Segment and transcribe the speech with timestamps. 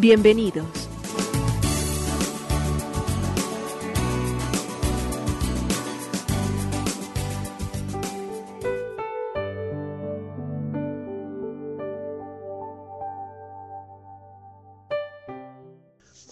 [0.00, 0.64] Bienvenidos.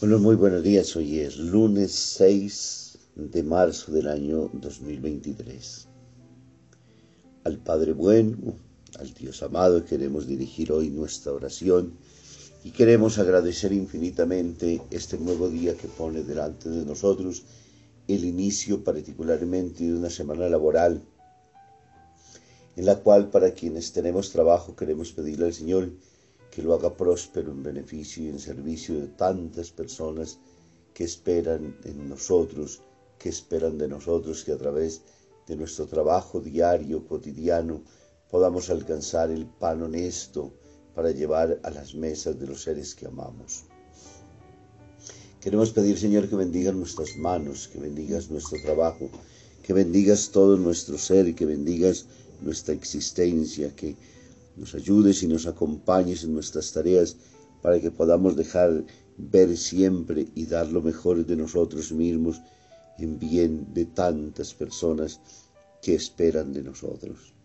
[0.01, 0.95] Bueno, muy buenos días.
[0.95, 5.89] Hoy es lunes 6 de marzo del año 2023.
[7.43, 8.37] Al Padre bueno,
[9.01, 11.95] al Dios amado, queremos dirigir hoy nuestra oración
[12.67, 17.45] y queremos agradecer infinitamente este nuevo día que pone delante de nosotros
[18.09, 21.01] el inicio particularmente de una semana laboral
[22.75, 25.93] en la cual para quienes tenemos trabajo queremos pedirle al Señor
[26.51, 30.41] que lo haga próspero en beneficio y en servicio de tantas personas
[30.93, 32.83] que esperan en nosotros,
[33.17, 35.03] que esperan de nosotros que a través
[35.47, 37.85] de nuestro trabajo diario, cotidiano,
[38.29, 40.53] podamos alcanzar el pan honesto
[40.97, 43.65] para llevar a las mesas de los seres que amamos.
[45.43, 49.11] Queremos pedir, Señor, que bendigas nuestras manos, que bendigas nuestro trabajo,
[49.63, 52.07] que bendigas todo nuestro ser, que bendigas
[52.41, 53.95] nuestra existencia, que
[54.57, 57.17] nos ayudes y nos acompañes en nuestras tareas
[57.61, 58.83] para que podamos dejar
[59.19, 62.41] ver siempre y dar lo mejor de nosotros mismos
[62.99, 65.21] en bien de tantas personas
[65.83, 67.36] que esperan de nosotros.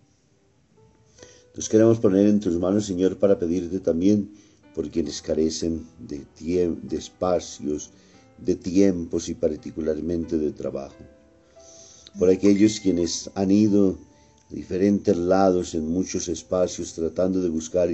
[1.54, 4.32] Nos queremos poner en tus manos, Señor, para pedirte también
[4.74, 7.92] por quienes carecen de, de espacios,
[8.38, 11.04] de tiempos y particularmente de trabajo.
[12.18, 13.98] Por aquellos quienes han ido
[14.50, 17.90] diferentes lados, en muchos espacios, tratando de buscar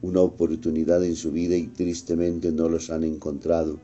[0.00, 3.78] una oportunidad en su vida y tristemente no los han encontrado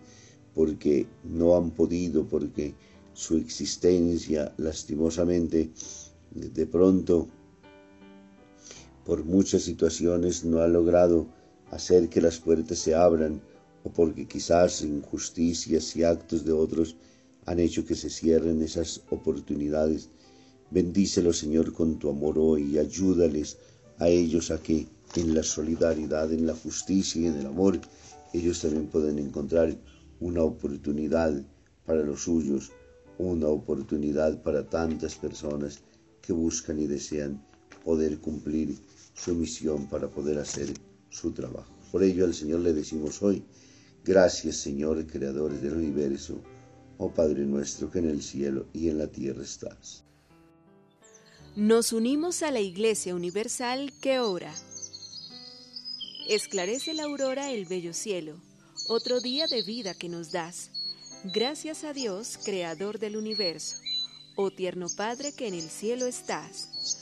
[0.54, 2.74] porque no han podido, porque
[3.12, 5.70] su existencia lastimosamente
[6.34, 7.28] de pronto
[9.04, 11.26] por muchas situaciones no ha logrado
[11.70, 13.40] hacer que las puertas se abran
[13.84, 16.96] o porque quizás injusticias y actos de otros
[17.46, 20.08] han hecho que se cierren esas oportunidades.
[20.70, 23.58] Bendícelo, Señor, con tu amor hoy y ayúdales
[23.98, 24.86] a ellos a que
[25.16, 27.80] en la solidaridad, en la justicia y en el amor,
[28.32, 29.76] ellos también puedan encontrar
[30.20, 31.42] una oportunidad
[31.84, 32.70] para los suyos,
[33.18, 35.80] una oportunidad para tantas personas
[36.22, 37.44] que buscan y desean
[37.84, 38.76] poder cumplir
[39.14, 40.72] su misión para poder hacer
[41.10, 41.72] su trabajo.
[41.90, 43.42] Por ello al Señor le decimos hoy,
[44.04, 46.40] gracias Señor, Creador del universo,
[46.98, 50.04] oh Padre nuestro que en el cielo y en la tierra estás.
[51.54, 54.54] Nos unimos a la Iglesia Universal que ora.
[56.28, 58.40] Esclarece la aurora el bello cielo,
[58.88, 60.70] otro día de vida que nos das.
[61.24, 63.76] Gracias a Dios, Creador del universo,
[64.34, 67.01] oh tierno Padre que en el cielo estás.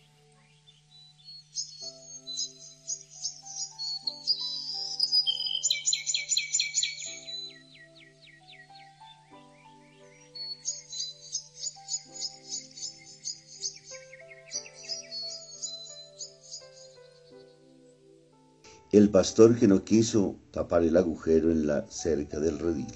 [18.91, 22.93] El pastor que no quiso tapar el agujero en la cerca del redil.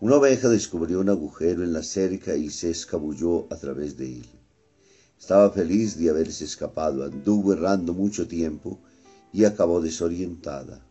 [0.00, 4.26] Una oveja descubrió un agujero en la cerca y se escabulló a través de él.
[5.18, 8.78] Estaba feliz de haberse escapado, anduvo errando mucho tiempo
[9.30, 10.86] y acabó desorientada.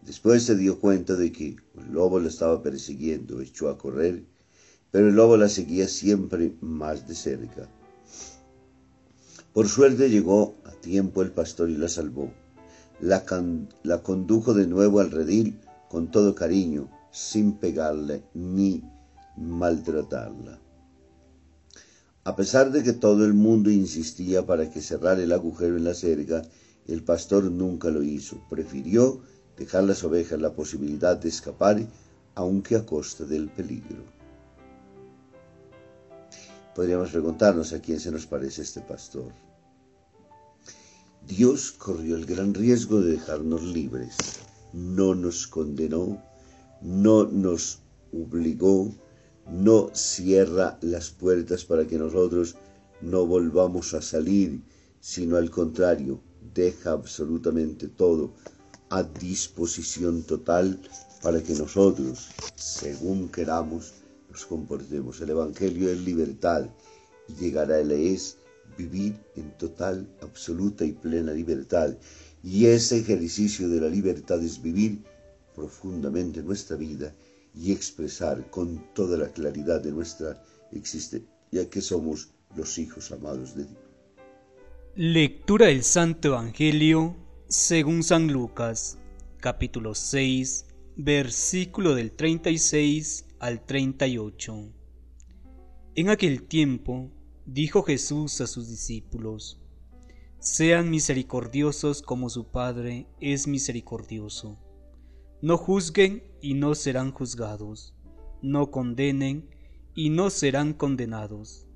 [0.00, 4.24] Después se dio cuenta de que el lobo la estaba persiguiendo, echó a correr,
[4.90, 7.68] pero el lobo la seguía siempre más de cerca.
[9.52, 12.32] Por suerte llegó tiempo el pastor y la salvó.
[13.00, 13.24] La,
[14.02, 18.82] condujo de nuevo al redil con todo cariño, sin pegarle ni
[19.36, 20.58] maltratarla.
[22.24, 25.94] A pesar de que todo el mundo insistía para que cerrara el agujero en la
[25.94, 26.42] cerca,
[26.86, 28.40] el pastor nunca lo hizo.
[28.50, 29.22] Prefirió
[29.56, 31.80] dejar las ovejas la posibilidad de escapar,
[32.34, 34.04] aunque a costa del peligro.
[36.74, 39.32] Podríamos preguntarnos a quién se nos parece este pastor.
[41.30, 44.16] Dios corrió el gran riesgo de dejarnos libres.
[44.72, 46.20] No nos condenó,
[46.82, 47.78] no nos
[48.12, 48.92] obligó,
[49.48, 52.56] no cierra las puertas para que nosotros
[53.00, 54.60] no volvamos a salir,
[55.00, 56.20] sino al contrario,
[56.52, 58.34] deja absolutamente todo
[58.88, 60.80] a disposición total
[61.22, 63.92] para que nosotros, según queramos,
[64.28, 65.20] nos comportemos.
[65.20, 66.66] El Evangelio es libertad
[67.28, 68.36] y llegar a es
[68.76, 71.96] vivir en total, absoluta y plena libertad.
[72.42, 75.02] Y ese ejercicio de la libertad es vivir
[75.54, 77.14] profundamente nuestra vida
[77.54, 81.28] y expresar con toda la claridad de nuestra existencia
[81.70, 83.78] que somos los hijos amados de Dios.
[84.94, 87.16] Lectura del Santo Evangelio
[87.48, 88.96] según San Lucas,
[89.38, 94.72] capítulo 6, versículo del 36 al 38.
[95.96, 97.10] En aquel tiempo
[97.46, 99.60] dijo Jesús a sus discípulos,
[100.38, 104.58] Sean misericordiosos como su Padre es misericordioso.
[105.42, 107.94] No juzguen y no serán juzgados.
[108.40, 109.50] No condenen
[109.94, 111.66] y no serán condenados.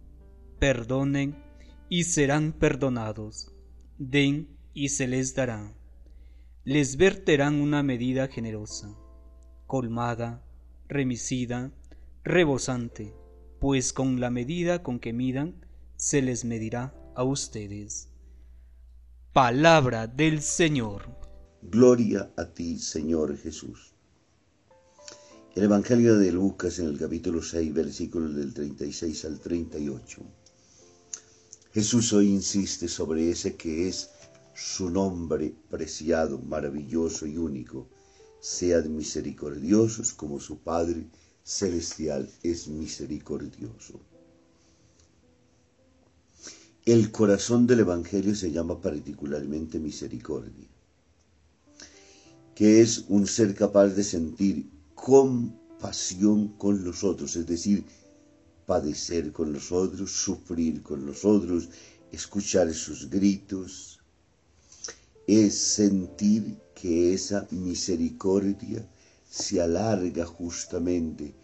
[0.59, 1.43] Perdonen
[1.91, 3.53] y serán perdonados.
[3.99, 5.77] Den y se les dará.
[6.65, 8.97] Les verterán una medida generosa,
[9.67, 10.43] colmada,
[10.89, 11.71] remisida,
[12.23, 13.15] rebosante,
[13.65, 15.55] pues con la medida con que midan,
[15.97, 18.09] se les medirá a ustedes.
[19.33, 21.09] Palabra del Señor.
[21.63, 23.95] Gloria a ti, Señor Jesús.
[25.55, 30.21] El Evangelio de Lucas en el capítulo 6, versículos del 36 al 38.
[31.73, 34.11] Jesús hoy insiste sobre ese que es
[34.55, 37.89] su nombre preciado, maravilloso y único.
[38.43, 41.07] Sean misericordiosos como su Padre
[41.45, 44.01] celestial es misericordioso.
[46.85, 50.69] El corazón del Evangelio se llama particularmente misericordia
[52.55, 57.85] que es un ser capaz de sentir compasión con los otros, es decir,
[58.65, 61.69] padecer con los otros, sufrir con los otros,
[62.13, 63.99] escuchar sus gritos,
[65.27, 68.89] es sentir que esa misericordia
[69.35, 71.35] se alarga justamente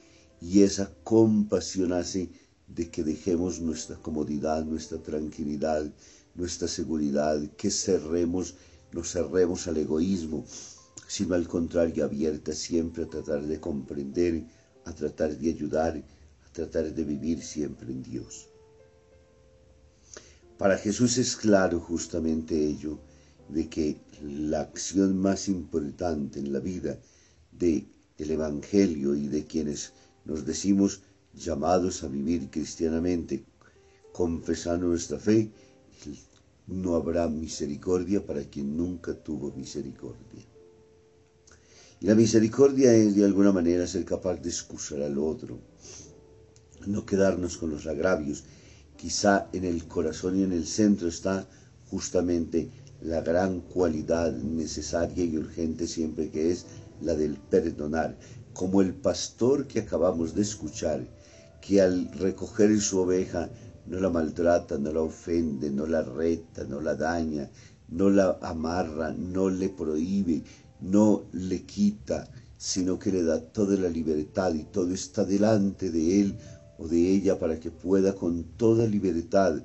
[0.40, 2.30] y esa compasión hace
[2.68, 5.92] de que dejemos nuestra comodidad, nuestra tranquilidad,
[6.36, 8.54] nuestra seguridad, que cerremos,
[8.92, 10.44] nos cerremos al egoísmo,
[11.08, 14.44] sino al contrario abierta siempre a tratar de comprender,
[14.84, 18.48] a tratar de ayudar, a tratar de vivir siempre en Dios.
[20.58, 23.00] Para Jesús es claro justamente ello,
[23.48, 26.96] de que la acción más importante en la vida
[27.60, 27.86] de
[28.18, 29.92] el Evangelio y de quienes
[30.24, 31.02] nos decimos
[31.34, 33.44] llamados a vivir cristianamente,
[34.12, 35.50] confesando nuestra fe,
[36.66, 40.44] no habrá misericordia para quien nunca tuvo misericordia.
[42.00, 45.58] Y la misericordia es de alguna manera ser capaz de excusar al otro,
[46.86, 48.44] no quedarnos con los agravios.
[48.96, 51.46] Quizá en el corazón y en el centro está
[51.90, 52.70] justamente
[53.02, 56.66] la gran cualidad necesaria y urgente siempre que es
[57.00, 58.16] la del perdonar,
[58.52, 61.06] como el pastor que acabamos de escuchar,
[61.60, 63.50] que al recoger su oveja
[63.86, 67.50] no la maltrata, no la ofende, no la reta, no la daña,
[67.88, 70.42] no la amarra, no le prohíbe,
[70.80, 76.20] no le quita, sino que le da toda la libertad y todo está delante de
[76.20, 76.38] él
[76.78, 79.62] o de ella para que pueda con toda libertad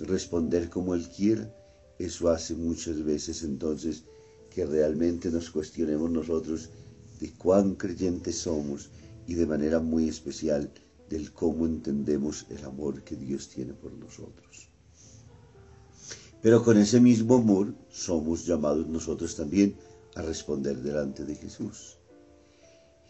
[0.00, 1.50] responder como él quiera.
[1.98, 4.04] Eso hace muchas veces entonces
[4.56, 6.70] que realmente nos cuestionemos nosotros
[7.20, 8.88] de cuán creyentes somos
[9.26, 10.72] y de manera muy especial
[11.10, 14.70] del cómo entendemos el amor que Dios tiene por nosotros.
[16.40, 19.76] Pero con ese mismo amor somos llamados nosotros también
[20.14, 21.98] a responder delante de Jesús.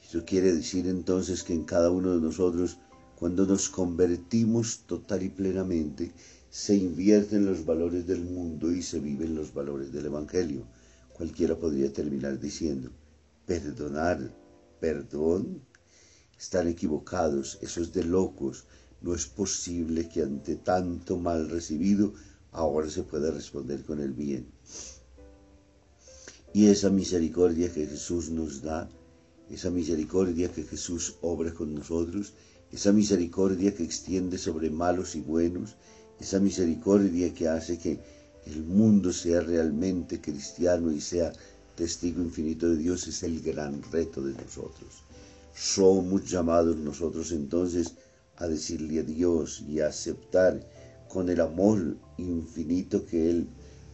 [0.05, 2.79] Eso quiere decir entonces que en cada uno de nosotros,
[3.15, 6.11] cuando nos convertimos total y plenamente,
[6.51, 10.67] se invierten los valores del mundo y se viven los valores del Evangelio.
[11.17, 12.91] Cualquiera podría terminar diciendo,
[13.47, 14.19] perdonar,
[14.81, 15.63] perdón,
[16.39, 18.67] están equivocados, eso es de locos.
[19.01, 22.13] No es posible que ante tanto mal recibido
[22.53, 24.47] ahora se pueda responder con el bien.
[26.53, 28.89] Y esa misericordia que Jesús nos da
[29.49, 32.35] esa misericordia que Jesús obra con nosotros,
[32.73, 35.77] esa misericordia que extiende sobre malos y buenos,
[36.21, 38.01] esa misericordia que hace que
[38.47, 41.33] el mundo sea realmente cristiano y sea
[41.75, 45.03] testigo infinito de Dios, es el gran reto de nosotros.
[45.55, 47.95] Somos llamados nosotros entonces
[48.37, 50.61] a decirle a Dios y a aceptar
[51.09, 53.49] con el amor infinito que Él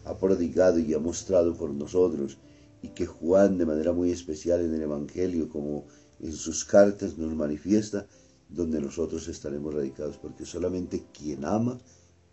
[0.04, 2.38] ha prodigado y ha mostrado por nosotros
[2.82, 5.86] y que Juan de manera muy especial en el Evangelio como
[6.20, 8.06] en sus cartas nos manifiesta,
[8.48, 11.80] donde nosotros estaremos radicados, porque solamente quien ama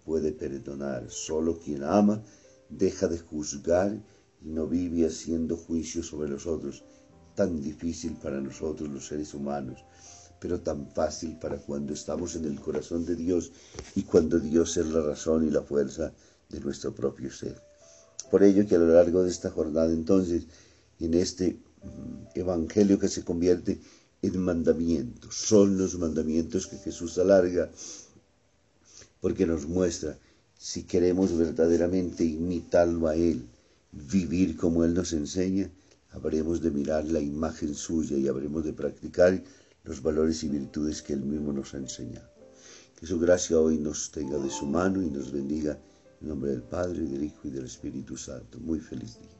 [0.10, 2.24] puede perdonar, solo quien ama
[2.68, 3.92] deja de juzgar
[4.42, 6.84] y no vive haciendo juicio sobre los otros,
[7.36, 9.86] tan difícil para nosotros los seres humanos,
[10.40, 13.52] pero tan fácil para cuando estamos en el corazón de Dios
[13.96, 16.12] y cuando Dios es la razón y la fuerza
[16.50, 17.62] de nuestro propio ser.
[18.32, 20.48] Por ello que a lo largo de esta jornada entonces,
[21.00, 23.80] en este mm, Evangelio que se convierte
[24.24, 27.70] en mandamientos, son los mandamientos que Jesús alarga
[29.22, 30.18] porque nos muestra
[30.58, 33.48] si queremos verdaderamente imitarlo a Él,
[33.92, 35.72] vivir como Él nos enseña,
[36.12, 39.42] habremos de mirar la imagen suya y habremos de practicar
[39.86, 42.30] los valores y virtudes que Él mismo nos ha enseñado.
[43.00, 45.80] Que su gracia hoy nos tenga de su mano y nos bendiga
[46.22, 48.60] en nombre del Padre, del Hijo y del Espíritu Santo.
[48.60, 49.39] Muy feliz día.